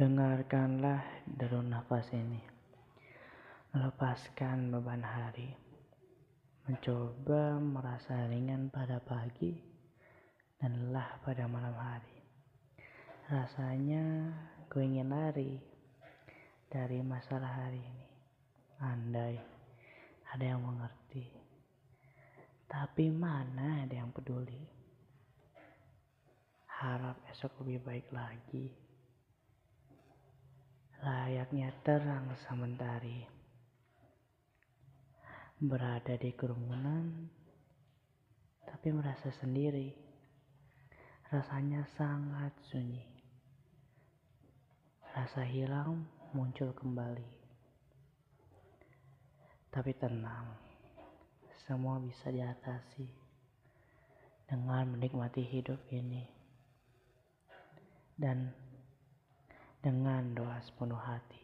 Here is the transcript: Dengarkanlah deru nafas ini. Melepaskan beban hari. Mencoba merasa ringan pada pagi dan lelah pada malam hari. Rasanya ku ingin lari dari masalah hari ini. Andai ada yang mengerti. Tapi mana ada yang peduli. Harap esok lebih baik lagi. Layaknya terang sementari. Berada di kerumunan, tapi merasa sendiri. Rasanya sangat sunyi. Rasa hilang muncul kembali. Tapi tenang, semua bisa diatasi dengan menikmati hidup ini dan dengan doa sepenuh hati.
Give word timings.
Dengarkanlah 0.00 1.28
deru 1.28 1.60
nafas 1.60 2.08
ini. 2.16 2.40
Melepaskan 3.76 4.72
beban 4.72 5.04
hari. 5.04 5.52
Mencoba 6.64 7.60
merasa 7.60 8.24
ringan 8.32 8.72
pada 8.72 8.96
pagi 9.04 9.60
dan 10.56 10.88
lelah 10.88 11.20
pada 11.20 11.44
malam 11.44 11.76
hari. 11.76 12.16
Rasanya 13.28 14.32
ku 14.72 14.80
ingin 14.80 15.12
lari 15.12 15.60
dari 16.72 17.04
masalah 17.04 17.68
hari 17.68 17.84
ini. 17.84 18.08
Andai 18.80 19.36
ada 20.32 20.44
yang 20.48 20.64
mengerti. 20.64 21.28
Tapi 22.64 23.12
mana 23.12 23.84
ada 23.84 24.00
yang 24.00 24.08
peduli. 24.16 24.64
Harap 26.80 27.20
esok 27.28 27.60
lebih 27.60 27.84
baik 27.84 28.08
lagi. 28.16 28.89
Layaknya 31.40 31.72
terang 31.80 32.28
sementari. 32.44 33.24
Berada 35.56 36.12
di 36.20 36.36
kerumunan, 36.36 37.32
tapi 38.68 38.92
merasa 38.92 39.32
sendiri. 39.40 39.88
Rasanya 41.32 41.88
sangat 41.96 42.52
sunyi. 42.68 43.00
Rasa 45.16 45.48
hilang 45.48 46.04
muncul 46.36 46.76
kembali. 46.76 47.32
Tapi 49.72 49.96
tenang, 49.96 50.60
semua 51.64 52.04
bisa 52.04 52.28
diatasi 52.28 53.08
dengan 54.44 54.92
menikmati 54.92 55.40
hidup 55.48 55.80
ini 55.88 56.28
dan 58.20 58.52
dengan 59.80 60.36
doa 60.36 60.60
sepenuh 60.60 61.00
hati. 61.00 61.40